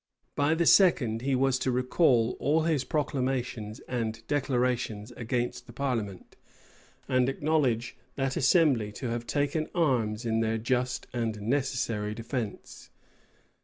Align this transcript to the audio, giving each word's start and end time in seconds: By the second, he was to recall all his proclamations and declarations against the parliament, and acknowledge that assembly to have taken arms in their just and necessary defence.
By 0.33 0.55
the 0.55 0.65
second, 0.65 1.21
he 1.21 1.35
was 1.35 1.59
to 1.59 1.69
recall 1.69 2.35
all 2.39 2.61
his 2.63 2.83
proclamations 2.83 3.81
and 3.81 4.25
declarations 4.25 5.11
against 5.11 5.67
the 5.67 5.73
parliament, 5.73 6.35
and 7.07 7.29
acknowledge 7.29 7.95
that 8.15 8.35
assembly 8.35 8.91
to 8.93 9.09
have 9.09 9.27
taken 9.27 9.69
arms 9.75 10.25
in 10.25 10.39
their 10.39 10.57
just 10.57 11.05
and 11.13 11.39
necessary 11.43 12.15
defence. 12.15 12.89